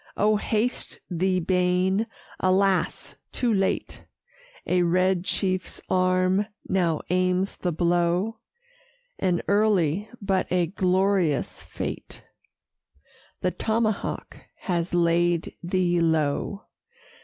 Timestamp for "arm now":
5.91-7.01